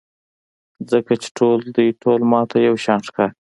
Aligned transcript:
ځکه 0.91 1.13
چې 1.21 1.29
دوی 1.75 1.89
ټول 2.01 2.19
ماته 2.31 2.57
یوشان 2.67 2.99
ښکاري. 3.07 3.33